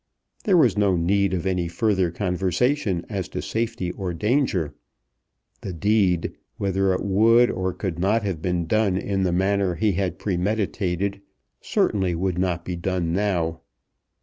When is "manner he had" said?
9.31-10.17